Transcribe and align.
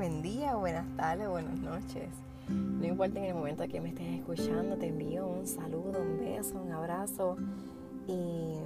buen 0.00 0.22
día, 0.22 0.54
buenas 0.54 0.86
tardes, 0.96 1.28
buenas 1.28 1.58
noches. 1.58 2.08
No 2.48 2.86
importa 2.86 3.18
en 3.18 3.26
el 3.26 3.34
momento 3.34 3.68
que 3.68 3.82
me 3.82 3.90
estés 3.90 4.18
escuchando, 4.18 4.78
te 4.78 4.88
envío 4.88 5.26
un 5.26 5.46
saludo, 5.46 6.00
un 6.00 6.16
beso, 6.16 6.58
un 6.58 6.72
abrazo 6.72 7.36
y, 8.06 8.62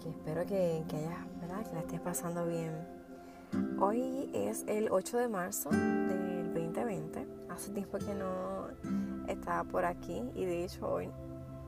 que 0.00 0.10
espero 0.10 0.42
que, 0.46 0.84
que 0.88 1.08
¿verdad? 1.40 1.66
Que 1.66 1.74
la 1.74 1.80
estés 1.80 2.00
pasando 2.00 2.46
bien. 2.46 2.70
Hoy 3.80 4.30
es 4.32 4.64
el 4.68 4.92
8 4.92 5.18
de 5.18 5.26
marzo 5.26 5.70
del 5.70 6.54
2020. 6.54 7.26
Hace 7.50 7.72
tiempo 7.72 7.98
que 7.98 8.14
no 8.14 8.68
estaba 9.26 9.64
por 9.64 9.84
aquí 9.84 10.22
y 10.36 10.44
de 10.44 10.66
hecho 10.66 10.88
hoy 10.88 11.10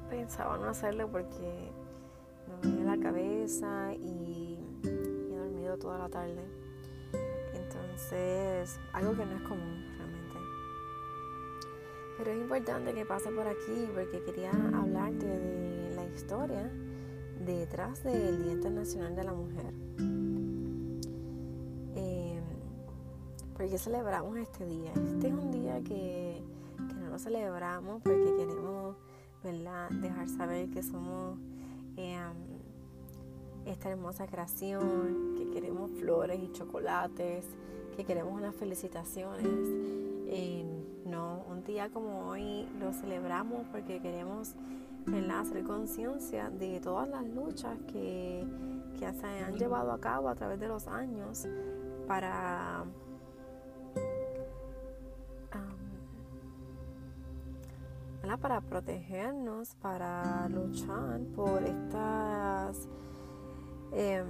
pensaba 0.09 0.59
no 0.59 0.67
hacerlo 0.67 1.11
porque 1.11 1.73
me 2.47 2.71
dolía 2.71 2.97
la 2.97 3.03
cabeza 3.03 3.93
y, 3.95 4.61
he 4.85 5.37
dormido 5.37 5.77
toda 5.77 5.99
la 5.99 6.09
tarde. 6.09 6.64
Entonces, 7.95 8.81
algo 8.93 9.13
que 9.13 9.25
no 9.25 9.37
es 9.37 9.43
común 9.43 9.85
realmente. 9.97 10.37
Pero 12.19 12.31
es 12.33 12.41
importante 12.41 12.93
que 12.93 13.07
pase 13.07 13.31
por 13.31 13.47
aquí 13.47 13.89
porque 13.95 14.21
quería 14.25 14.51
hablarte 14.51 15.25
de 15.25 15.95
la 15.95 16.05
historia 16.07 16.73
detrás 17.47 18.03
del 18.03 18.43
Día 18.43 18.53
Internacional 18.53 19.15
de 19.15 19.23
la 19.23 19.33
Mujer. 19.33 19.73
Eh, 21.95 22.41
porque 23.57 23.79
celebramos 23.79 24.39
este 24.39 24.67
día? 24.67 24.91
Este 24.91 25.29
es 25.29 25.33
un 25.33 25.53
día 25.53 25.81
que, 25.85 26.43
que 26.89 26.95
no 26.95 27.11
lo 27.11 27.19
celebramos 27.21 28.03
porque 28.03 28.35
queremos 28.37 28.97
¿verdad? 29.45 29.89
dejar 29.91 30.29
saber 30.29 30.69
que 30.71 30.83
somos 30.83 31.39
eh, 31.97 32.19
esta 33.67 33.89
hermosa 33.91 34.27
creación, 34.27 35.37
que 35.39 35.49
queremos 35.51 35.93
flores 35.93 36.41
y 36.43 36.51
chocolates, 36.51 37.47
que 37.95 38.05
queremos 38.05 38.33
unas 38.33 38.55
felicitaciones. 38.55 39.47
Eh, 40.29 40.65
no, 41.07 41.45
un 41.49 41.65
día 41.65 41.91
como 41.91 42.29
hoy 42.29 42.67
lo 42.81 42.93
celebramos 42.93 43.67
porque 43.71 44.01
queremos 44.01 44.55
hacer 45.31 45.65
conciencia 45.65 46.51
de 46.51 46.81
todas 46.81 47.09
las 47.09 47.25
luchas 47.27 47.77
que, 47.93 48.47
que 48.99 49.13
se 49.13 49.27
han 49.27 49.55
llevado 49.57 49.93
a 49.93 50.01
cabo 50.01 50.29
a 50.29 50.35
través 50.35 50.59
de 50.59 50.69
los 50.69 50.89
años 50.89 51.47
para 52.07 52.85
para 58.45 58.61
protegernos, 58.61 59.75
para 59.77 60.49
luchar 60.49 61.21
por 61.35 61.63
estas 61.63 62.89
em, 63.93 64.27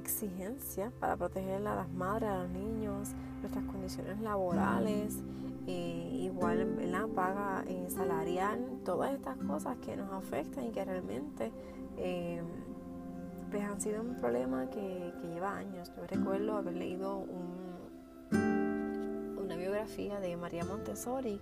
exigencias, 0.00 0.92
para 0.94 1.16
proteger 1.16 1.66
a 1.66 1.74
las 1.74 1.88
madres, 1.92 2.30
a 2.30 2.38
los 2.42 2.50
niños, 2.50 3.10
nuestras 3.40 3.64
condiciones 3.66 4.20
laborales, 4.20 5.18
eh, 5.66 6.10
igual 6.22 6.90
la 6.90 7.06
paga 7.06 7.64
eh, 7.68 7.86
salarial, 7.90 8.80
todas 8.84 9.12
estas 9.12 9.36
cosas 9.36 9.76
que 9.78 9.96
nos 9.96 10.10
afectan 10.12 10.66
y 10.66 10.70
que 10.70 10.84
realmente 10.84 11.52
em, 11.96 12.44
pues 13.50 13.62
han 13.62 13.80
sido 13.80 14.00
un 14.00 14.16
problema 14.16 14.68
que, 14.70 15.12
lleva 15.22 15.56
años. 15.56 15.92
Yo 15.96 16.06
recuerdo 16.06 16.56
haber 16.56 16.74
leído 16.74 17.18
un, 17.18 17.70
una 19.38 19.56
biografía 19.56 20.20
de 20.20 20.36
María 20.36 20.64
Montessori 20.64 21.40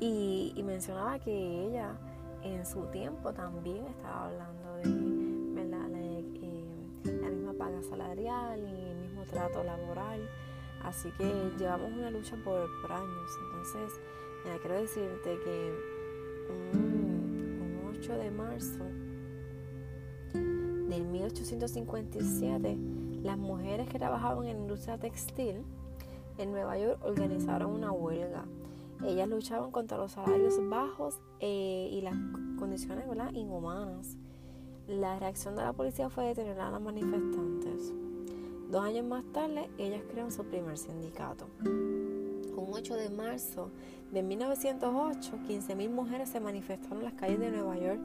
y, 0.00 0.60
mencionaba 0.64 1.18
que 1.18 1.66
ella 1.66 1.96
en 2.42 2.64
su 2.66 2.86
tiempo 2.86 3.32
también 3.32 3.86
estaba 3.86 4.26
hablando 4.26 4.61
y 9.32 9.38
el 9.38 9.48
mismo 9.48 9.54
trato 9.54 9.64
laboral. 9.64 10.28
Así 10.82 11.10
que 11.12 11.24
llevamos 11.58 11.92
una 11.92 12.10
lucha 12.10 12.36
por, 12.44 12.68
años. 12.90 13.30
Entonces, 13.46 14.00
quiero 14.60 14.80
decirte 14.80 15.38
que 15.44 15.74
un, 16.74 17.94
8 17.98 18.12
de 18.16 18.30
marzo 18.30 18.84
del 20.32 21.04
1857, 21.04 22.76
las 23.22 23.38
mujeres 23.38 23.88
que 23.88 23.98
trabajaban 23.98 24.46
en 24.46 24.56
la 24.56 24.60
industria 24.62 24.98
textil 24.98 25.64
en 26.38 26.50
Nueva 26.50 26.76
York 26.78 26.98
organizaron 27.04 27.70
una 27.70 27.92
huelga 27.92 28.44
ellas 29.04 29.28
luchaban 29.28 29.72
contra 29.72 29.98
los 29.98 30.12
salarios 30.12 30.54
bajos 30.68 31.20
eh, 31.40 31.88
y 31.90 32.00
las 32.02 32.14
condiciones 32.58 33.06
inhumanas. 33.32 34.16
La 34.86 35.18
reacción 35.18 35.56
de 35.56 35.62
la 35.62 35.72
policía 35.72 36.08
fue 36.08 36.26
detener 36.26 36.60
a 36.60 36.70
las 36.70 36.80
manifestantes. 36.80 37.92
Dos 38.72 38.86
años 38.86 39.04
más 39.04 39.22
tarde, 39.34 39.68
ellas 39.76 40.00
crearon 40.10 40.32
su 40.32 40.44
primer 40.44 40.78
sindicato. 40.78 41.46
Un 41.62 42.70
8 42.72 42.94
de 42.94 43.10
marzo 43.10 43.68
de 44.10 44.22
1908, 44.22 45.40
15.000 45.46 45.90
mujeres 45.90 46.30
se 46.30 46.40
manifestaron 46.40 47.00
en 47.00 47.04
las 47.04 47.12
calles 47.12 47.38
de 47.38 47.50
Nueva 47.50 47.76
York 47.76 48.00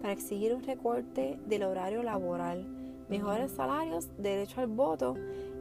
para 0.00 0.12
exigir 0.12 0.54
un 0.54 0.62
recorte 0.62 1.40
del 1.46 1.64
horario 1.64 2.04
laboral, 2.04 2.68
mejores 3.08 3.50
salarios, 3.50 4.10
derecho 4.16 4.60
al 4.60 4.68
voto 4.68 5.16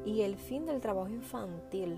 y 0.06 0.22
el 0.22 0.36
fin 0.36 0.68
del 0.68 0.80
trabajo 0.80 1.10
infantil. 1.10 1.98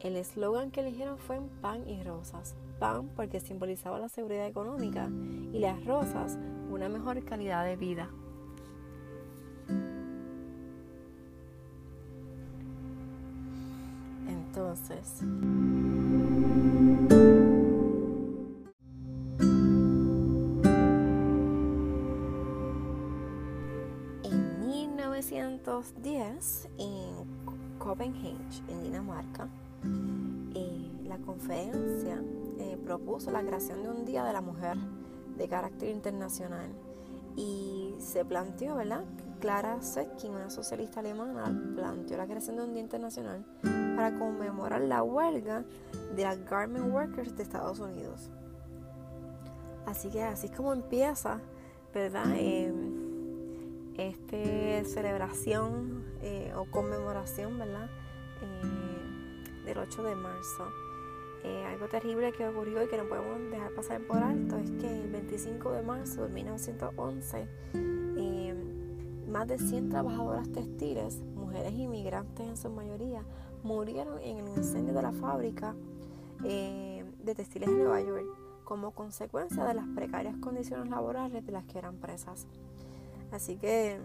El 0.00 0.16
eslogan 0.16 0.72
que 0.72 0.80
eligieron 0.80 1.18
fue 1.18 1.38
pan 1.62 1.88
y 1.88 2.02
rosas. 2.02 2.56
Pan 2.80 3.10
porque 3.14 3.38
simbolizaba 3.38 4.00
la 4.00 4.08
seguridad 4.08 4.48
económica 4.48 5.08
y 5.52 5.60
las 5.60 5.84
rosas 5.84 6.36
una 6.68 6.88
mejor 6.88 7.24
calidad 7.24 7.64
de 7.64 7.76
vida. 7.76 8.10
Entonces, 14.56 15.20
en 24.22 24.66
1910, 24.66 26.68
en 26.78 27.78
Copenhague, 27.78 28.38
en 28.68 28.82
Dinamarca, 28.82 29.46
la 31.04 31.18
conferencia 31.18 32.22
eh, 32.58 32.78
propuso 32.82 33.30
la 33.30 33.42
creación 33.42 33.82
de 33.82 33.90
un 33.90 34.06
Día 34.06 34.24
de 34.24 34.32
la 34.32 34.40
Mujer 34.40 34.78
de 35.36 35.48
carácter 35.48 35.90
internacional 35.90 36.70
y 37.36 37.94
se 37.98 38.24
planteó, 38.24 38.76
¿verdad? 38.76 39.04
Clara 39.40 39.80
Zetkin, 39.80 40.32
una 40.32 40.50
socialista 40.50 41.00
alemana, 41.00 41.44
planteó 41.74 42.16
la 42.16 42.26
creación 42.26 42.56
de 42.56 42.64
un 42.64 42.72
Día 42.72 42.82
Internacional 42.82 43.44
para 43.96 44.18
conmemorar 44.18 44.80
la 44.82 45.02
huelga 45.02 45.64
de 46.14 46.22
las 46.22 46.44
garment 46.44 46.92
workers 46.92 47.36
de 47.36 47.42
Estados 47.42 47.78
Unidos. 47.80 48.30
Así 49.86 50.10
que 50.10 50.22
así 50.22 50.46
es 50.46 50.52
como 50.52 50.72
empieza, 50.72 51.40
¿verdad? 51.94 52.26
Eh, 52.34 52.72
esta 53.96 54.88
celebración 54.88 56.04
eh, 56.22 56.52
o 56.56 56.64
conmemoración, 56.70 57.58
¿verdad? 57.58 57.88
del 59.64 59.78
8 59.78 60.02
de 60.04 60.14
marzo. 60.14 60.68
Eh, 61.44 61.64
algo 61.66 61.86
terrible 61.86 62.32
que 62.32 62.46
ocurrió 62.46 62.82
y 62.82 62.88
que 62.88 62.96
no 62.96 63.04
podemos 63.04 63.38
dejar 63.50 63.72
pasar 63.72 64.00
por 64.00 64.18
alto 64.18 64.56
es 64.56 64.70
que 64.72 65.02
el 65.02 65.10
25 65.10 65.72
de 65.72 65.82
marzo 65.82 66.26
de 66.26 66.34
1911 66.34 67.48
eh, 68.16 68.45
más 69.36 69.46
de 69.46 69.58
100 69.58 69.90
trabajadoras 69.90 70.50
textiles, 70.50 71.20
mujeres 71.34 71.74
inmigrantes 71.74 72.48
en 72.48 72.56
su 72.56 72.70
mayoría, 72.70 73.22
murieron 73.62 74.18
en 74.22 74.38
el 74.38 74.48
incendio 74.48 74.94
de 74.94 75.02
la 75.02 75.12
fábrica 75.12 75.74
eh, 76.42 77.04
de 77.22 77.34
textiles 77.34 77.68
en 77.68 77.76
Nueva 77.76 78.00
York 78.00 78.24
como 78.64 78.92
consecuencia 78.92 79.62
de 79.64 79.74
las 79.74 79.86
precarias 79.88 80.36
condiciones 80.38 80.88
laborales 80.88 81.44
de 81.44 81.52
las 81.52 81.66
que 81.66 81.76
eran 81.76 81.96
presas. 81.96 82.46
Así 83.30 83.56
que 83.56 84.00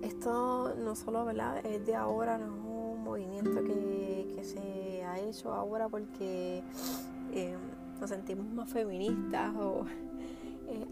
esto 0.00 0.74
no 0.76 0.96
solo 0.96 1.28
es 1.62 1.84
de 1.84 1.96
ahora, 1.96 2.38
no 2.38 2.94
movimiento 2.96 3.62
que, 3.62 4.40
se 4.42 5.04
ha 5.04 5.18
hecho 5.18 5.52
ahora 5.52 5.90
porque 5.90 6.62
eh, 7.32 7.56
nos 8.00 8.08
sentimos 8.08 8.46
más 8.46 8.70
feministas 8.70 9.54
o 9.54 9.84
es 9.86 10.05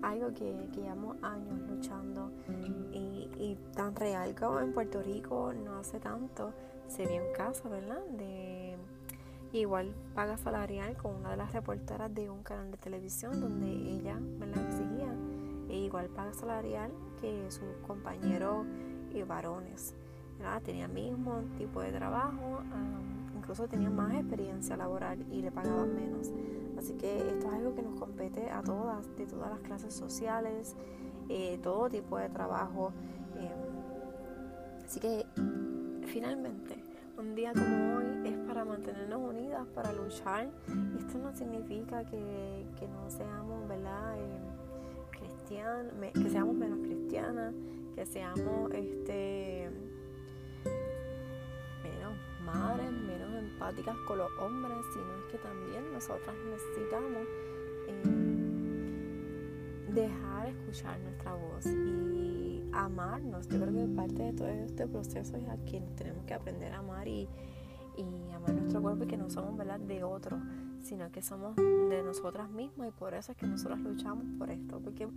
algo 0.05 0.29
que, 0.29 0.69
que, 0.73 0.81
llevamos 0.81 1.17
años 1.23 1.59
luchando 1.69 2.31
y, 2.93 3.29
y, 3.39 3.59
tan 3.75 3.95
real 3.97 4.35
como 4.35 4.61
en 4.61 4.73
Puerto 4.73 5.03
Rico 5.03 5.53
no 5.53 5.79
hace 5.79 5.99
tanto 5.99 6.53
se 6.89 7.06
vio 7.06 7.23
un 7.27 7.33
caso, 7.33 7.69
¿verdad? 7.69 8.03
De 8.17 8.77
igual 9.53 9.95
paga 10.15 10.37
salarial 10.37 10.97
con 10.97 11.15
una 11.15 11.31
de 11.31 11.37
las 11.37 11.53
reporteras 11.53 12.12
de 12.15 12.29
un 12.29 12.43
canal 12.43 12.71
de 12.71 12.77
televisión 12.77 13.41
donde 13.41 13.71
ella, 13.71 14.17
¿verdad? 14.21 14.67
Exigía 14.69 15.15
e 15.69 15.79
igual 15.79 16.09
paga 16.09 16.35
salarial 16.35 16.91
que 17.21 17.50
sus 17.50 17.77
compañeros 17.87 18.67
y 19.12 19.23
varones. 19.23 19.95
Tenía 20.65 20.87
el 20.87 20.93
mismo 20.93 21.43
tipo 21.57 21.81
de 21.81 21.91
trabajo, 21.93 22.61
incluso 23.44 23.69
tenía 23.69 23.91
más 23.91 24.14
experiencia 24.14 24.75
laboral 24.75 25.26
y 25.31 25.43
le 25.43 25.52
pagaban 25.52 25.94
menos. 25.94 26.32
Así 26.79 26.94
que 26.94 27.19
esto 27.29 27.49
es 27.49 27.52
algo 27.52 27.75
que 27.75 27.82
nos 27.82 28.00
compete 28.00 28.50
a 28.50 28.62
todas, 28.62 29.14
de 29.17 29.26
todas 29.26 29.50
las 29.50 29.61
clases 29.61 29.93
sociales, 29.93 30.75
eh, 31.29 31.58
todo 31.62 31.91
tipo 31.91 32.17
de 32.17 32.31
trabajo. 32.31 32.93
Eh, 33.37 33.75
Así 34.87 35.00
que 35.00 35.26
finalmente, 36.06 36.76
un 37.19 37.35
día 37.35 37.52
como 37.52 37.96
hoy 37.96 38.29
es 38.29 38.37
para 38.46 38.64
mantenernos 38.64 39.20
unidas, 39.31 39.67
para 39.75 39.93
luchar. 39.93 40.49
Esto 40.99 41.19
no 41.19 41.35
significa 41.35 42.05
que, 42.05 42.64
no 42.93 43.11
seamos, 43.11 43.69
¿verdad? 43.69 44.17
Eh, 44.19 45.19
cristianas, 45.19 45.93
que 46.12 46.31
seamos 46.31 46.55
menos 46.55 46.79
cristianas, 46.79 47.55
que 47.94 48.06
seamos 48.06 48.70
este 48.73 49.13
con 54.06 54.19
los 54.19 54.31
hombres, 54.38 54.76
sino 54.93 55.16
es 55.16 55.25
que 55.32 55.38
también 55.38 55.90
nosotras 55.93 56.37
necesitamos 56.50 57.26
eh, 57.88 58.34
dejar 59.94 60.49
escuchar 60.49 61.00
nuestra 61.00 61.34
voz 61.34 61.66
y 61.66 62.62
amarnos. 62.72 63.49
Yo 63.49 63.61
creo 63.61 63.72
que 63.72 63.87
parte 63.94 64.22
de 64.22 64.32
todo 64.34 64.49
este 64.49 64.87
proceso 64.87 65.37
es 65.37 65.49
a 65.49 65.56
quien 65.64 65.96
tenemos 65.96 66.25
que 66.26 66.34
aprender 66.34 66.72
a 66.72 66.78
amar 66.78 67.08
y, 67.08 67.26
y 67.96 68.32
amar 68.32 68.52
nuestro 68.55 68.82
cuerpo 68.82 69.05
y 69.05 69.06
que 69.06 69.16
no 69.16 69.31
somos 69.31 69.56
¿verdad? 69.56 69.81
de 69.81 70.05
otro, 70.05 70.38
sino 70.82 71.11
que 71.11 71.22
somos 71.22 71.56
de 71.56 72.02
nosotras 72.05 72.50
mismas 72.50 72.88
y 72.88 72.93
por 72.93 73.14
eso 73.14 73.32
es 73.32 73.38
que 73.38 73.46
nosotras 73.46 73.81
luchamos 73.81 74.26
por 74.38 74.50
esto, 74.50 74.78
porque 74.81 75.08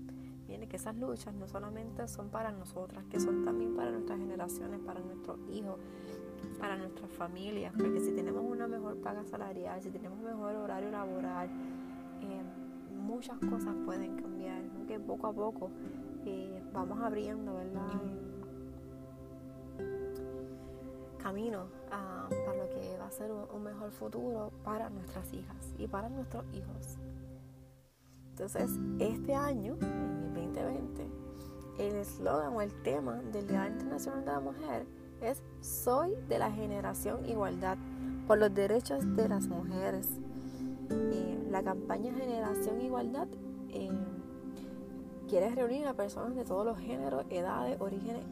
viene 0.48 0.68
que 0.68 0.78
esas 0.78 0.96
luchas 0.96 1.34
no 1.34 1.50
solamente 1.50 2.08
son 2.08 2.30
para 2.30 2.54
nosotras, 2.54 3.04
que 3.10 3.20
son 3.20 3.44
también 3.44 3.76
para 3.76 3.92
nuestras 3.92 4.18
generaciones, 4.20 4.80
para 4.80 5.02
nuestros 5.02 5.38
hijos, 5.52 5.80
para 6.60 6.78
nuestras 6.78 7.12
familias, 7.12 7.74
porque 7.78 8.00
si 8.00 8.12
tenemos 8.12 8.44
una 8.44 8.68
mejor 8.68 8.98
paga 9.02 9.24
salarial, 9.26 9.82
si 9.82 9.90
tenemos 9.90 10.20
mejor 10.20 10.56
horario 10.56 10.92
laboral, 10.92 11.50
eh, 12.22 12.42
muchas 12.96 13.38
cosas 13.40 13.76
pueden 13.86 14.16
cambiar, 14.16 14.62
aunque 14.76 15.00
poco 15.00 15.28
a 15.28 15.34
poco 15.34 15.72
eh, 16.26 16.62
vamos 16.74 17.00
abriendo, 17.02 17.56
¿verdad? 17.56 18.02
camino 21.28 21.68
ah, 21.92 22.26
para 22.30 22.58
lo 22.58 22.70
que 22.70 22.98
va 22.98 23.08
a 23.08 23.12
ser 23.12 23.32
un 23.32 23.62
mejor 23.62 23.92
futuro 23.92 24.54
para 24.64 24.90
nuestras 24.90 25.34
hijas 25.34 25.74
y 25.78 25.86
para 25.86 26.08
nuestros 26.08 26.46
hijos. 26.54 26.98
Entonces, 28.30 28.72
este 29.00 29.36
año, 29.36 29.76
en 29.82 30.28
el 30.36 30.54
2020, 30.54 31.10
el 31.80 31.96
eslogan 31.96 32.54
o 32.54 32.62
el 32.62 32.72
tema 32.82 33.16
del 33.34 33.46
Día 33.46 33.68
Internacional 33.68 34.24
de 34.24 34.32
la 34.32 34.40
Mujer 34.40 34.88
es 35.22 35.44
Soy 35.62 36.14
de 36.28 36.40
la 36.40 36.52
generación 36.52 37.26
igualdad 37.26 37.78
por 38.28 38.38
los 38.38 38.54
derechos 38.54 39.16
de 39.16 39.30
las 39.30 39.48
mujeres. 39.48 40.08
Eh, 40.90 41.48
la 41.50 41.64
campaña 41.64 42.14
Generación 42.14 42.82
Igualdad 42.82 43.28
eh, 43.70 43.90
quiere 45.28 45.50
reunir 45.50 45.88
a 45.88 45.94
personas 45.94 46.36
de 46.36 46.44
todos 46.44 46.66
los 46.66 46.78
géneros, 46.80 47.26
edades, 47.30 47.80
orígenes 47.80 48.24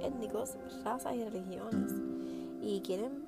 étnicos, 0.00 0.56
razas 0.84 1.14
y 1.14 1.24
religiones. 1.24 1.92
Y 2.62 2.80
quieren 2.80 3.26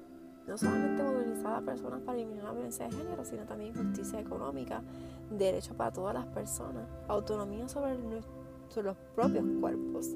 no 0.49 0.57
solamente 0.57 1.03
movilizar 1.03 1.55
a 1.55 1.61
personas 1.61 2.01
para 2.01 2.17
eliminar 2.17 2.45
la 2.45 2.53
violencia 2.53 2.89
de 2.89 2.97
género, 2.97 3.25
sino 3.25 3.45
también 3.45 3.75
justicia 3.75 4.19
económica, 4.19 4.83
derechos 5.31 5.77
para 5.77 5.93
todas 5.93 6.15
las 6.15 6.27
personas, 6.27 6.89
autonomía 7.07 7.69
sobre, 7.69 7.99
los 7.99 8.97
propios 9.15 9.45
cuerpos, 9.61 10.15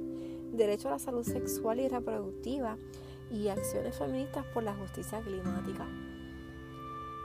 derecho 0.53 0.89
a 0.89 0.93
la 0.93 0.99
salud 0.99 1.25
sexual 1.25 1.81
y 1.81 1.89
reproductiva 1.89 2.77
y 3.31 3.49
acciones 3.49 3.97
feministas 3.97 4.45
por 4.53 4.63
la 4.63 4.75
justicia 4.75 5.21
climática. 5.21 5.85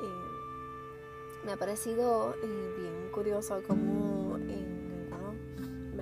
Eh, 0.02 1.46
me 1.46 1.52
ha 1.52 1.58
parecido 1.58 2.34
eh, 2.44 2.74
bien 2.80 3.12
curioso 3.14 3.62
cómo 3.68 4.38
en 4.38 4.78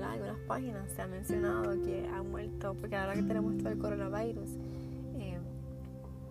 algunas 0.03 0.39
páginas 0.47 0.91
se 0.91 1.01
ha 1.01 1.07
mencionado 1.07 1.81
que 1.81 2.07
han 2.07 2.29
muerto, 2.29 2.75
porque 2.79 2.95
ahora 2.95 3.15
que 3.15 3.23
tenemos 3.23 3.57
todo 3.57 3.69
el 3.69 3.79
coronavirus, 3.79 4.51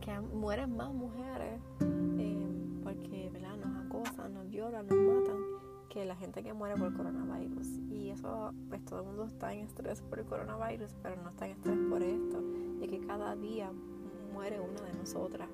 que 0.04 0.20
mueren 0.20 0.76
más 0.76 0.92
mujeres 0.92 1.58
eh, 1.80 2.46
porque 2.82 3.30
nos 3.62 3.86
acosan, 3.86 4.34
nos 4.34 4.50
violan, 4.50 4.86
nos 4.86 4.98
matan 4.98 5.53
que 5.94 6.04
la 6.04 6.16
gente 6.16 6.42
que 6.42 6.52
muere 6.52 6.76
por 6.76 6.92
coronavirus. 6.92 7.68
Y 7.88 8.10
eso, 8.10 8.52
pues 8.68 8.84
todo 8.84 9.00
el 9.00 9.06
mundo 9.06 9.24
está 9.26 9.54
en 9.54 9.60
estrés 9.60 10.02
por 10.02 10.18
el 10.18 10.26
coronavirus, 10.26 10.90
pero 11.00 11.16
no 11.22 11.30
está 11.30 11.46
en 11.46 11.52
estrés 11.52 11.78
por 11.88 12.02
esto, 12.02 12.42
de 12.80 12.88
que 12.88 13.00
cada 13.06 13.36
día 13.36 13.70
muere 14.32 14.60
una 14.60 14.82
de 14.82 14.92
nosotras. 14.98 15.48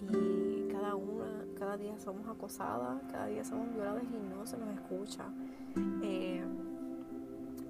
Y 0.00 0.68
cada 0.72 0.96
una, 0.96 1.44
cada 1.56 1.76
día 1.76 1.96
somos 1.98 2.26
acosadas, 2.28 3.00
cada 3.10 3.26
día 3.26 3.44
somos 3.44 3.72
violadas 3.72 4.02
y 4.02 4.34
no 4.34 4.44
se 4.46 4.58
nos 4.58 4.68
escucha. 4.74 5.26
Eh, 6.02 6.44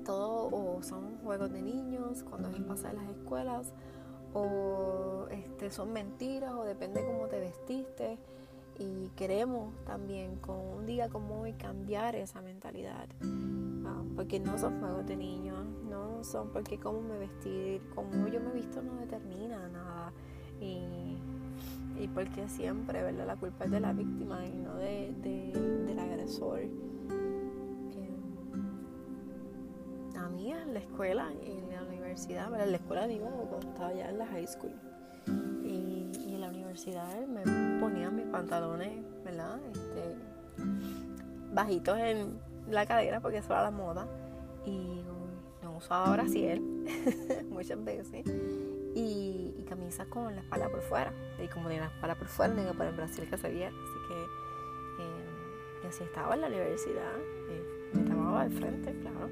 todo 0.05 0.49
o 0.51 0.83
son 0.83 1.19
juegos 1.19 1.53
de 1.53 1.61
niños, 1.61 2.23
cuando 2.23 2.51
pasa 2.67 2.91
en 2.91 2.97
las 2.97 3.09
escuelas, 3.11 3.75
o 4.33 5.27
este, 5.31 5.71
son 5.71 5.93
mentiras 5.93 6.55
o 6.55 6.65
depende 6.65 7.05
cómo 7.05 7.29
te 7.29 7.39
vestiste 7.39 8.19
y 8.79 9.09
queremos 9.17 9.75
también 9.85 10.37
con 10.37 10.57
un 10.59 10.87
día 10.87 11.09
como 11.09 11.41
hoy 11.41 11.53
cambiar 11.55 12.15
esa 12.15 12.41
mentalidad 12.41 13.09
ah, 13.87 14.03
porque 14.15 14.39
no 14.39 14.59
son 14.59 14.79
juegos 14.81 15.07
de 15.07 15.17
niños 15.17 15.59
no 15.89 16.23
son 16.23 16.51
porque 16.51 16.79
cómo 16.79 17.01
me 17.01 17.19
vestir 17.19 17.83
cómo 17.95 18.29
yo 18.29 18.41
me 18.41 18.53
visto 18.53 18.83
no 18.83 18.95
determina 18.97 19.69
nada 19.69 20.13
y, 20.61 21.19
y 22.01 22.09
porque 22.15 22.49
siempre 22.49 23.03
¿verdad? 23.03 23.27
la 23.27 23.37
culpa 23.37 23.65
es 23.65 23.71
de 23.71 23.81
la 23.81 23.93
víctima 23.93 24.45
y 24.47 24.53
no 24.53 24.75
de, 24.77 25.13
del 25.87 25.99
agresor 25.99 26.61
a 30.17 30.29
mí 30.29 30.53
en 30.53 30.75
la 30.75 30.81
escuela 30.81 31.31
en 31.43 31.71
la 31.71 31.83
universidad, 31.83 32.61
en 32.61 32.73
la 32.73 32.77
escuela 32.77 33.07
digo, 33.07 33.27
cuando 33.49 33.69
estaba 33.69 33.93
ya 33.93 34.11
en 34.11 34.19
la 34.19 34.27
high 34.27 34.47
school. 34.47 34.73
Y, 35.65 36.11
en 36.35 36.41
la 36.41 36.49
universidad 36.49 37.27
me 37.27 37.43
ponía 37.81 38.11
mis 38.11 38.27
pantalones, 38.27 39.03
¿verdad? 39.25 39.59
Este, 39.73 40.17
bajitos 41.53 41.99
en 41.99 42.39
la 42.71 42.87
cadera 42.87 43.21
porque 43.21 43.39
eso 43.39 43.53
era 43.53 43.65
la 43.65 43.71
moda. 43.71 44.07
Y 44.65 45.03
no 45.63 45.77
usaba 45.77 46.13
brasier 46.13 46.61
muchas 47.51 47.83
veces. 47.85 48.27
Y, 48.95 49.55
y, 49.57 49.65
camisas 49.69 50.07
con 50.09 50.35
la 50.35 50.41
espalda 50.41 50.69
por 50.69 50.83
fuera. 50.83 51.13
Y 51.43 51.49
como 51.49 51.69
tenía 51.69 51.83
la 51.83 51.91
espalda 51.95 52.15
por 52.17 52.29
fuera, 52.29 52.55
no 52.55 52.73
para 52.75 52.91
el 52.91 52.97
Brasil 52.97 53.29
que 53.29 53.37
se 53.37 53.49
veía. 53.49 53.69
Así 53.69 53.99
que 54.09 54.23
eh, 55.03 55.85
y 55.85 55.87
así 55.87 56.05
estaba 56.05 56.35
en 56.35 56.41
la 56.41 56.47
universidad. 56.49 57.17
Eh, 57.51 57.91
me 57.95 58.03
tomaba 58.03 58.43
al 58.43 58.53
frente, 58.53 58.93
claro 59.01 59.29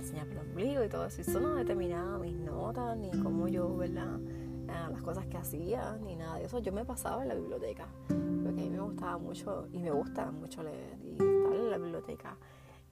enseñarme 0.00 0.32
el 0.32 0.38
ombligo 0.38 0.84
y 0.84 0.88
todo 0.88 1.06
eso. 1.06 1.20
Eso 1.20 1.40
no 1.40 1.54
determinaba 1.54 2.18
mis 2.18 2.34
notas, 2.34 2.96
ni 2.96 3.10
cómo 3.22 3.48
yo, 3.48 3.76
¿verdad? 3.76 4.18
Las 4.90 5.02
cosas 5.02 5.26
que 5.26 5.36
hacía, 5.36 5.96
ni 6.02 6.16
nada 6.16 6.38
de 6.38 6.44
eso. 6.44 6.58
Yo 6.58 6.72
me 6.72 6.84
pasaba 6.84 7.22
en 7.22 7.28
la 7.28 7.34
biblioteca, 7.34 7.86
porque 8.06 8.60
a 8.60 8.64
mí 8.64 8.70
me 8.70 8.80
gustaba 8.80 9.18
mucho 9.18 9.68
y 9.72 9.78
me 9.78 9.90
gusta 9.90 10.30
mucho 10.30 10.62
leer 10.62 10.98
y 11.04 11.12
estar 11.12 11.54
en 11.54 11.70
la 11.70 11.78
biblioteca. 11.78 12.36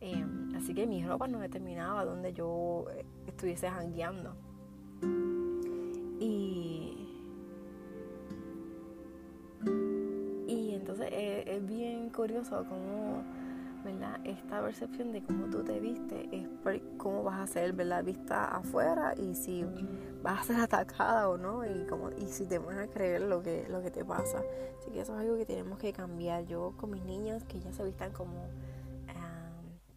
Em, 0.00 0.54
así 0.54 0.74
que 0.74 0.86
mi 0.86 1.04
ropa 1.04 1.26
no 1.26 1.40
determinaba 1.40 2.04
dónde 2.04 2.32
yo 2.32 2.84
eh, 2.92 3.04
estuviese 3.26 3.68
jangueando. 3.68 4.34
Y, 6.20 7.08
y 10.46 10.74
entonces 10.74 11.08
eh, 11.10 11.44
es 11.46 11.66
bien 11.66 12.10
curioso 12.10 12.64
cómo 12.68 13.07
¿verdad? 13.84 14.20
Esta 14.24 14.62
percepción 14.62 15.12
de 15.12 15.22
cómo 15.22 15.46
tú 15.46 15.62
te 15.62 15.80
viste 15.80 16.28
es 16.32 16.48
cómo 16.96 17.22
vas 17.22 17.40
a 17.40 17.46
ser, 17.46 17.72
¿verdad? 17.72 18.04
Vista 18.04 18.44
afuera 18.44 19.14
y 19.16 19.34
si 19.34 19.64
vas 20.22 20.40
a 20.40 20.44
ser 20.44 20.60
atacada 20.60 21.28
o 21.28 21.36
no 21.36 21.64
y, 21.64 21.86
como, 21.86 22.10
y 22.10 22.26
si 22.28 22.46
te 22.46 22.58
van 22.58 22.78
a 22.78 22.86
creer 22.86 23.22
lo 23.22 23.42
que, 23.42 23.66
lo 23.68 23.82
que 23.82 23.90
te 23.90 24.04
pasa. 24.04 24.42
Así 24.78 24.90
que 24.90 25.00
eso 25.00 25.14
es 25.14 25.20
algo 25.20 25.36
que 25.36 25.46
tenemos 25.46 25.78
que 25.78 25.92
cambiar. 25.92 26.44
Yo 26.46 26.74
con 26.76 26.90
mis 26.90 27.04
niñas 27.04 27.44
que 27.44 27.60
ya 27.60 27.72
se 27.72 27.84
vistan 27.84 28.12
como 28.12 28.48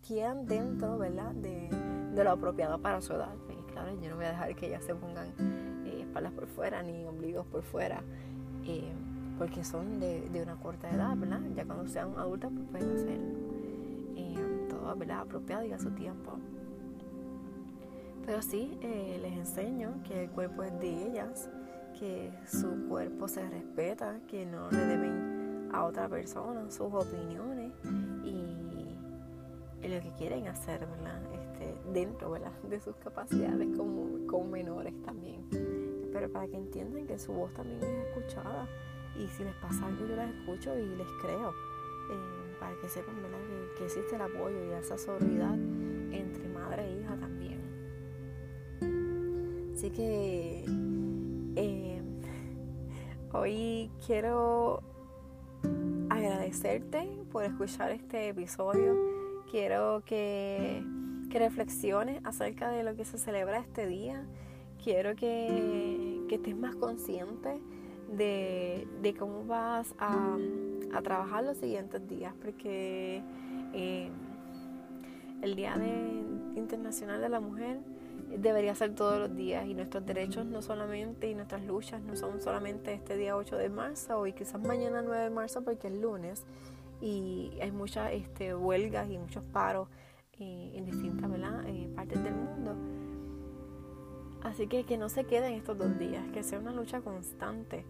quieran 0.08 0.46
dentro, 0.46 0.98
¿verdad? 0.98 1.32
De, 1.32 1.70
lo 2.14 2.32
apropiado 2.32 2.80
para 2.80 3.02
su 3.02 3.14
edad. 3.14 3.34
Y 3.50 3.72
claro, 3.72 3.92
yo 4.02 4.10
no 4.10 4.16
voy 4.18 4.26
a 4.26 4.32
dejar 4.32 4.56
que 4.56 4.68
ellas 4.68 4.84
se 4.84 4.94
pongan 4.94 5.28
eh, 5.86 6.02
espaldas 6.02 6.34
por 6.34 6.48
fuera 6.48 6.84
ni 6.84 7.06
ombligos 7.06 7.46
por 7.48 7.64
fuera. 7.64 8.02
Eh, 8.66 8.92
porque 9.38 9.64
son 9.64 10.00
de, 10.00 10.30
de, 10.30 10.42
una 10.42 10.56
corta 10.58 10.90
edad, 10.92 11.16
¿verdad? 11.16 11.42
Ya 11.56 11.66
cuando 11.66 11.88
sean 11.88 12.14
adultas, 12.18 12.52
pues 12.54 12.68
pueden 12.70 12.92
hacerlo 12.96 13.51
apropiado 14.92 15.66
y 15.66 15.72
a 15.72 15.80
su 15.80 15.92
tiempo. 15.92 16.38
Pero 18.26 18.42
sí, 18.42 18.78
eh, 18.82 19.20
les 19.22 19.34
enseño 19.34 20.02
que 20.08 20.24
el 20.24 20.30
cuerpo 20.30 20.64
es 20.64 20.80
de 20.80 21.08
ellas, 21.08 21.50
que 22.00 22.32
su 22.48 22.88
cuerpo 22.88 23.28
se 23.28 23.48
respeta, 23.50 24.20
que 24.28 24.46
no 24.46 24.70
le 24.72 24.86
deben 24.86 25.70
a 25.74 25.86
otra 25.86 26.08
persona 26.08 26.70
sus 26.70 26.94
opiniones 26.94 27.72
y, 28.24 28.60
lo 29.82 30.00
que 30.00 30.12
quieren 30.18 30.48
hacer, 30.48 30.80
¿verdad? 30.86 31.20
Este, 31.34 31.76
dentro 31.92 32.34
de 32.64 32.80
sus 32.80 32.96
capacidades 32.98 33.68
como, 33.76 34.26
como 34.26 34.46
menores 34.46 34.94
también. 35.02 35.44
Pero 36.14 36.32
para 36.32 36.48
que 36.48 36.56
entiendan 36.56 37.08
que 37.08 37.20
su 37.20 37.34
voz 37.34 37.54
también 37.54 37.84
es 37.84 38.08
escuchada 38.08 38.68
y 39.18 39.28
si 39.28 39.44
les 39.44 39.54
pasa 39.56 39.86
algo 39.86 40.08
yo 40.08 40.16
las 40.16 40.30
escucho 40.30 40.78
y 40.78 40.86
les 40.96 41.08
creo. 41.22 41.50
Eh, 41.50 42.41
para 42.62 42.76
que 42.76 42.88
sepan 42.88 43.16
Que, 43.76 43.86
existe 43.86 44.16
el 44.16 44.22
apoyo 44.22 44.64
y 44.64 44.72
esa 44.80 44.98
solidaridad 44.98 45.56
entre 46.12 46.48
madre 46.50 46.86
e 46.86 47.00
hija 47.00 47.18
también. 47.18 47.60
Así 49.74 49.90
que 49.90 50.64
eh, 51.56 52.02
hoy 53.34 53.90
quiero 54.06 54.84
agradecerte 56.10 57.10
por 57.32 57.44
escuchar 57.44 57.90
este 57.92 58.30
episodio. 58.30 58.96
Quiero 59.50 60.04
que, 60.06 60.84
que 61.32 61.40
reflexiones 61.40 62.22
acerca 62.24 62.70
de 62.70 62.84
lo 62.84 62.96
que 62.96 63.06
se 63.06 63.18
celebra 63.18 63.58
este 63.58 63.88
día. 63.88 64.24
Quiero 64.84 65.16
que, 65.16 66.22
que 66.30 66.36
estés 66.36 66.56
más 66.56 66.76
consciente 66.76 67.60
de, 68.16 68.88
de 69.02 69.16
cómo 69.16 69.46
vas 69.46 69.96
a, 69.98 70.38
a, 70.94 71.02
trabajar 71.02 71.44
los 71.44 71.58
siguientes 71.58 72.08
días, 72.08 72.34
porque 72.42 73.22
eh, 73.74 74.10
el 75.42 75.56
Día 75.56 75.76
de, 75.78 76.24
Internacional 76.56 77.22
de 77.22 77.30
la 77.30 77.40
Mujer 77.40 77.80
debería 78.38 78.74
ser 78.76 78.96
todos 78.96 79.20
los 79.20 79.36
días 79.36 79.66
y 79.66 79.74
nuestros 79.74 80.06
derechos 80.06 80.46
no 80.46 80.62
solamente 80.62 81.30
y 81.30 81.36
nuestras 81.36 81.64
luchas 81.66 82.02
no 82.02 82.16
son 82.16 82.40
solamente 82.42 82.94
este 82.94 83.18
día 83.18 83.36
8 83.36 83.58
de 83.58 83.70
marzo 83.70 84.26
y 84.26 84.32
quizás 84.32 84.62
mañana 84.62 85.02
9 85.02 85.24
de 85.24 85.30
marzo 85.30 85.64
porque 85.64 85.88
es 85.88 85.94
lunes 85.94 86.46
y 87.02 87.52
hay 87.62 87.72
muchas 87.72 88.14
este, 88.14 88.56
huelgas 88.56 89.10
y 89.10 89.18
muchos 89.18 89.44
paros 89.44 89.90
eh, 90.40 90.72
en 90.76 90.86
distintas 90.86 91.30
eh, 91.68 91.90
partes 91.96 92.24
del 92.24 92.36
mundo. 92.36 92.76
Así 94.44 94.68
que 94.68 94.86
que 94.86 94.98
no 94.98 95.10
se 95.10 95.26
queden 95.26 95.54
estos 95.54 95.78
dos 95.78 96.00
días, 96.00 96.24
que 96.34 96.42
sea 96.42 96.60
una 96.60 96.72
lucha 96.72 97.02
constante 97.02 97.86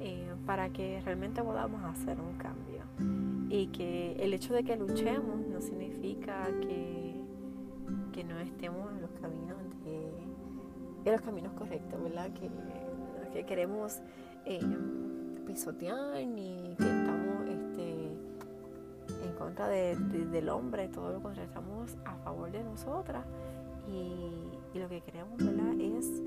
eh, 0.00 0.34
para 0.44 0.70
que 0.70 1.00
realmente 1.04 1.42
podamos 1.42 1.82
hacer 1.84 2.18
un 2.20 2.34
cambio. 2.34 2.82
Y 3.48 3.68
que 3.68 4.12
el 4.18 4.34
hecho 4.34 4.54
de 4.54 4.64
que 4.64 4.76
luchemos 4.76 5.40
no 5.46 5.60
significa 5.60 6.46
que, 6.60 7.14
que 8.12 8.24
no 8.24 8.38
estemos 8.40 8.92
en 8.92 9.02
los 9.02 9.10
caminos 9.20 9.58
de, 9.84 10.08
en 11.04 11.12
los 11.12 11.20
caminos 11.20 11.52
correctos, 11.52 12.02
¿verdad? 12.02 12.30
Que, 12.32 12.50
que 13.32 13.46
queremos 13.46 14.00
eh, 14.44 14.60
pisotear 15.46 16.26
ni 16.26 16.74
que 16.76 16.84
estamos 16.84 17.48
este, 17.48 18.08
en 19.24 19.32
contra 19.38 19.68
del 19.68 20.48
hombre, 20.48 20.88
todo 20.88 21.12
lo 21.12 21.22
contrario, 21.22 21.48
estamos 21.48 21.96
a 22.04 22.16
favor 22.16 22.50
de 22.50 22.64
nosotras 22.64 23.24
y, 23.88 24.76
y 24.76 24.80
lo 24.80 24.88
que 24.88 25.00
queremos 25.00 25.36
¿verdad? 25.38 25.80
es 25.80 26.22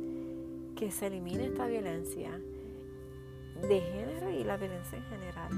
que 0.75 0.91
se 0.91 1.07
elimine 1.07 1.47
esta 1.47 1.67
violencia 1.67 2.39
de 3.67 3.81
género 3.81 4.29
y 4.29 4.43
la 4.43 4.57
violencia 4.57 4.97
en 4.97 5.03
general 5.05 5.51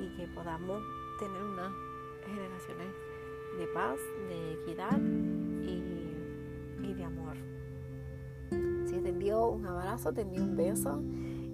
y 0.00 0.16
que 0.16 0.26
podamos 0.28 0.82
tener 1.18 1.42
unas 1.42 1.72
generaciones 2.26 2.88
de 3.58 3.66
paz, 3.68 3.98
de 4.28 4.52
equidad 4.54 4.98
y, 5.62 6.94
de 6.94 7.04
amor. 7.04 7.36
Si 8.86 8.98
te 8.98 9.10
envío 9.10 9.48
un 9.48 9.66
abrazo, 9.66 10.12
te 10.12 10.22
envío 10.22 10.42
un 10.42 10.56
beso. 10.56 11.02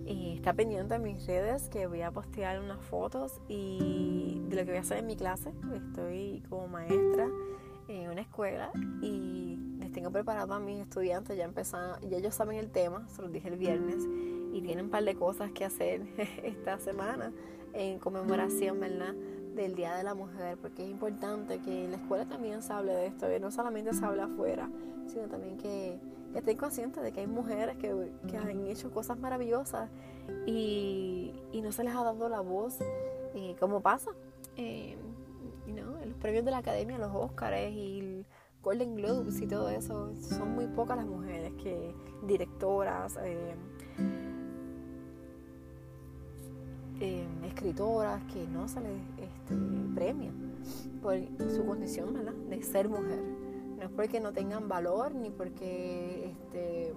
Y 0.07 0.35
está 0.37 0.53
pendiente 0.53 0.95
en 0.95 1.03
mis 1.03 1.27
redes 1.27 1.69
que 1.71 1.87
voy 1.87 2.03
a 2.03 2.11
postear 2.11 2.61
unas 2.61 2.81
fotos 2.85 3.41
y 3.49 4.43
de 4.49 4.57
lo 4.57 4.63
que 4.63 4.71
voy 4.71 4.77
a 4.77 4.81
hacer 4.81 4.99
en 4.99 5.07
mi 5.07 5.17
clase. 5.17 5.53
Estoy 5.75 6.43
como 6.49 6.69
maestra 6.69 7.29
en 7.89 8.11
una 8.11 8.21
escuela 8.21 8.71
y 9.01 9.59
les 9.79 9.93
tengo 9.93 10.11
preparado 10.11 10.55
a 10.55 10.61
mis 10.61 10.81
estudiantes. 10.81 11.37
Ya 11.37 11.45
empezaron, 11.45 12.01
ya 12.09 12.19
ellos 12.19 12.35
saben 12.35 12.59
el 12.59 12.71
tema, 12.71 13.09
se 13.09 13.23
los 13.23 13.33
dije 13.33 13.49
el 13.49 13.57
viernes 13.57 14.07
y 14.55 14.63
tienen 14.63 14.87
un 14.87 14.91
par 14.91 15.05
de 15.05 15.15
cosas 15.17 15.51
que 15.51 15.65
hacer 15.65 16.03
esta 16.45 16.79
semana 16.79 17.33
en 17.73 17.99
conmemoración, 17.99 18.81
¿verdad? 18.81 19.15
del 19.55 19.75
Día 19.75 19.95
de 19.95 20.03
la 20.03 20.15
Mujer, 20.15 20.59
porque 20.61 20.85
es 20.85 20.91
importante 20.91 21.61
que 21.61 21.85
en 21.85 21.93
la 21.93 21.97
escuela 21.99 22.27
también 22.27 22.63
se 22.63 22.73
hable 22.73 22.93
de 22.93 23.07
esto, 23.07 23.29
que 23.29 23.39
no 23.39 23.51
solamente 23.51 23.93
se 23.93 24.05
hable 24.05 24.23
afuera, 24.23 24.69
sino 25.07 25.29
también 25.29 25.57
que, 25.57 25.99
estén 26.35 26.57
conscientes 26.57 27.01
de 27.01 27.13
que 27.13 27.21
hay 27.21 27.29
mujeres 27.29 27.77
que, 27.77 27.89
han 28.37 28.67
hecho 28.67 28.91
cosas 28.91 29.19
maravillosas 29.19 29.89
y, 30.47 31.33
no 31.63 31.71
se 31.71 31.85
les 31.85 31.95
ha 31.95 32.03
dado 32.03 32.29
la 32.29 32.41
voz, 32.41 32.79
eh, 33.35 33.57
como 33.59 33.81
pasa 33.81 34.11
eh, 34.57 34.97
en 35.67 35.77
los 35.77 36.19
premios 36.21 36.45
de 36.45 36.51
la 36.51 36.59
academia, 36.59 36.99
los 36.99 37.15
Oscars 37.15 37.71
y 37.71 38.27
Golden 38.63 38.97
Globes 38.97 39.41
y 39.41 39.47
todo 39.47 39.69
eso, 39.69 40.15
son 40.17 40.55
muy 40.55 40.67
pocas 40.67 40.97
las 40.97 41.07
mujeres 41.07 41.53
que 41.63 41.95
directoras, 42.27 43.19
eh, 43.23 43.55
escritoras 47.65 48.23
que 48.25 48.47
no 48.47 48.69
se 48.69 48.79
les 48.81 49.01
este, 49.17 49.55
premia 49.95 50.31
por 51.01 51.17
su 51.51 51.65
condición 51.65 52.15
de 52.51 52.63
ser 52.63 52.91
mujer. 52.91 53.23
No 53.79 53.85
es 53.85 53.91
porque 53.91 54.21
no 54.21 54.33
tengan 54.33 54.69
valor 54.69 55.15
ni 55.15 55.31
porque 55.31 56.31
este, 56.31 56.93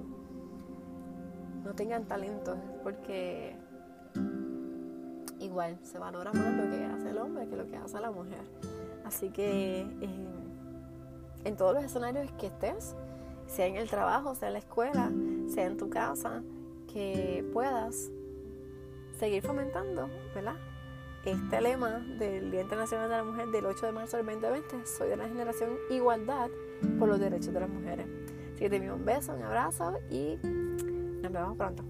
no 1.63 1.73
tengan 1.73 2.03
talento, 2.05 2.53
es 2.53 2.79
porque 2.83 3.55
igual 5.39 5.79
se 5.83 5.99
valora 5.99 6.33
más 6.33 6.53
lo 6.53 6.69
que 6.69 6.83
hace 6.83 7.11
el 7.11 7.17
hombre 7.17 7.47
que 7.47 7.55
lo 7.55 7.65
que 7.67 7.77
hace 7.77 8.01
la 8.01 8.11
mujer. 8.11 8.43
Así 9.05 9.29
que 9.29 9.81
eh, 10.01 10.29
en 11.45 11.55
todos 11.55 11.75
los 11.75 11.83
escenarios 11.85 12.29
que 12.33 12.47
estés, 12.47 12.93
sea 13.45 13.67
en 13.67 13.77
el 13.77 13.89
trabajo, 13.89 14.35
sea 14.35 14.49
en 14.49 14.53
la 14.53 14.59
escuela, 14.59 15.11
sea 15.47 15.65
en 15.65 15.77
tu 15.77 15.89
casa, 15.89 16.43
que 16.91 17.49
puedas 17.53 18.11
seguir 19.17 19.41
fomentando, 19.41 20.09
¿verdad? 20.35 20.55
Este 21.25 21.59
lema 21.59 21.99
del 22.19 22.51
Día 22.51 22.61
Internacional 22.61 23.09
de 23.09 23.17
la 23.17 23.23
Mujer 23.23 23.47
del 23.47 23.65
8 23.65 23.85
de 23.87 23.91
marzo 23.91 24.17
del 24.17 24.25
2020, 24.25 24.85
soy 24.85 25.09
de 25.09 25.17
la 25.17 25.27
generación 25.27 25.71
Igualdad 25.89 26.49
por 26.99 27.09
los 27.09 27.19
derechos 27.19 27.53
de 27.53 27.59
las 27.59 27.69
mujeres. 27.69 28.05
Así 28.53 28.59
que 28.59 28.69
te 28.69 28.75
envío 28.77 28.95
un 28.95 29.05
beso, 29.05 29.33
un 29.33 29.43
abrazo 29.43 29.99
y 30.09 30.37
nos 30.43 31.31
vemos 31.31 31.57
pronto. 31.57 31.83